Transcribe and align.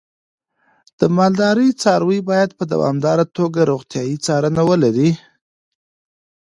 د 0.99 1.01
مالدارۍ 1.17 1.69
څاروی 1.81 2.19
باید 2.29 2.49
په 2.57 2.63
دوامداره 2.73 3.25
توګه 3.37 3.59
روغتیايي 3.71 4.15
څارنه 4.25 4.61
ولري. 4.69 5.11